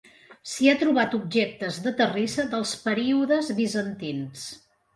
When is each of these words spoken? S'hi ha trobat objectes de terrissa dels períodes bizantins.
S'hi 0.51 0.69
ha 0.71 0.79
trobat 0.83 1.13
objectes 1.17 1.77
de 1.89 1.93
terrissa 2.01 2.47
dels 2.55 2.73
períodes 2.89 3.55
bizantins. 3.61 4.51